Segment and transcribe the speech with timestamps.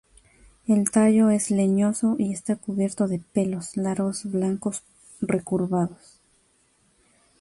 [0.67, 4.81] El tallo es leñoso y está cubierto de pelos largos blancos
[5.21, 6.19] recurvados.